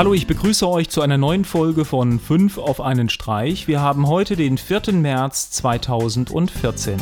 [0.00, 3.68] Hallo, ich begrüße euch zu einer neuen Folge von 5 auf einen Streich.
[3.68, 4.94] Wir haben heute den 4.
[4.94, 6.98] März 2014.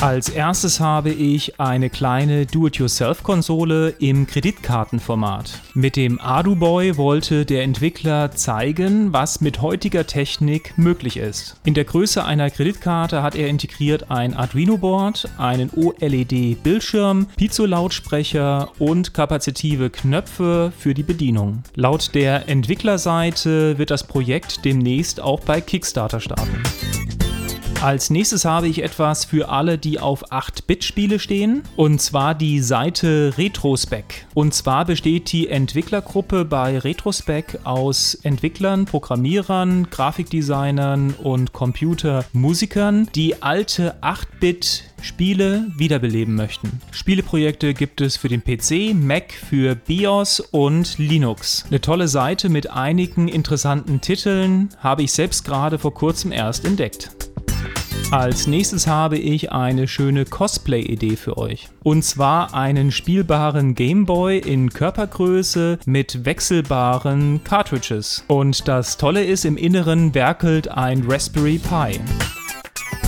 [0.00, 5.60] Als erstes habe ich eine kleine Do-it-yourself-Konsole im Kreditkartenformat.
[5.72, 11.56] Mit dem AduBoy wollte der Entwickler zeigen, was mit heutiger Technik möglich ist.
[11.64, 19.88] In der Größe einer Kreditkarte hat er integriert ein Arduino-Board, einen OLED-Bildschirm, Piezo-Lautsprecher und kapazitive
[19.88, 21.62] Knöpfe für die Bedienung.
[21.74, 26.62] Laut der Entwicklerseite wird das Projekt demnächst auch bei Kickstarter starten.
[27.86, 31.62] Als nächstes habe ich etwas für alle, die auf 8-Bit-Spiele stehen.
[31.76, 34.26] Und zwar die Seite Retrospec.
[34.34, 43.94] Und zwar besteht die Entwicklergruppe bei Retrospec aus Entwicklern, Programmierern, Grafikdesignern und Computermusikern, die alte
[44.02, 46.80] 8-Bit Spiele wiederbeleben möchten.
[46.90, 51.64] Spieleprojekte gibt es für den PC, Mac, für BIOS und Linux.
[51.68, 57.25] Eine tolle Seite mit einigen interessanten Titeln habe ich selbst gerade vor kurzem erst entdeckt.
[58.12, 61.68] Als nächstes habe ich eine schöne Cosplay-Idee für euch.
[61.82, 68.24] Und zwar einen spielbaren Gameboy in Körpergröße mit wechselbaren Cartridges.
[68.28, 71.98] Und das Tolle ist, im Inneren werkelt ein Raspberry Pi.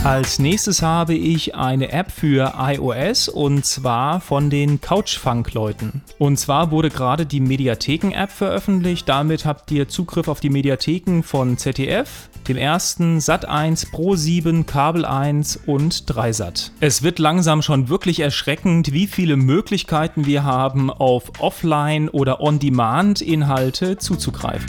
[0.04, 6.02] Als nächstes habe ich eine App für iOS und zwar von den Couchfunk-Leuten.
[6.18, 9.08] Und zwar wurde gerade die Mediatheken-App veröffentlicht.
[9.08, 15.58] Damit habt ihr Zugriff auf die Mediatheken von ZDF, dem ersten, Sat1, Pro7, Kabel 1
[15.66, 16.70] und Dreisat.
[16.78, 23.98] Es wird langsam schon wirklich erschreckend, wie viele Möglichkeiten wir haben, auf Offline- oder On-Demand-Inhalte
[23.98, 24.66] zuzugreifen.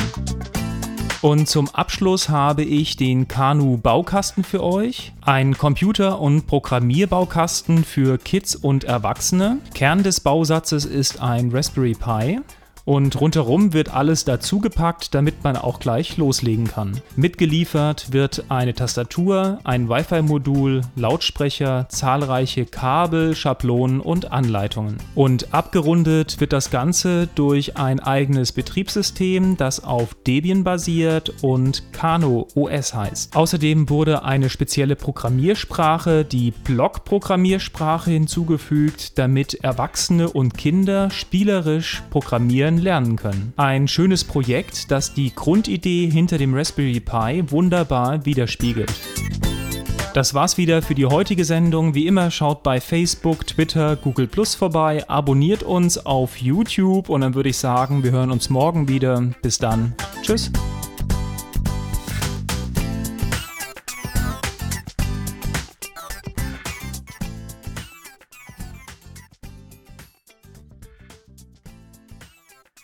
[1.22, 5.12] Und zum Abschluss habe ich den Kanu Baukasten für euch.
[5.20, 9.58] Ein Computer- und Programmierbaukasten für Kids und Erwachsene.
[9.74, 12.40] Kern des Bausatzes ist ein Raspberry Pi.
[12.90, 17.00] Und rundherum wird alles dazugepackt, damit man auch gleich loslegen kann.
[17.16, 24.98] Mitgeliefert wird eine Tastatur, ein Wi-Fi-Modul, Lautsprecher, zahlreiche Kabel, Schablonen und Anleitungen.
[25.14, 32.48] Und abgerundet wird das Ganze durch ein eigenes Betriebssystem, das auf Debian basiert und Kano
[32.56, 33.36] OS heißt.
[33.36, 43.16] Außerdem wurde eine spezielle Programmiersprache, die Block-Programmiersprache, hinzugefügt, damit Erwachsene und Kinder spielerisch programmieren lernen
[43.16, 43.54] können.
[43.56, 48.94] Ein schönes Projekt, das die Grundidee hinter dem Raspberry Pi wunderbar widerspiegelt.
[50.14, 51.94] Das war's wieder für die heutige Sendung.
[51.94, 57.36] Wie immer schaut bei Facebook, Twitter, Google Plus vorbei, abonniert uns auf YouTube und dann
[57.36, 59.22] würde ich sagen, wir hören uns morgen wieder.
[59.42, 59.94] Bis dann.
[60.24, 60.52] Tschüss.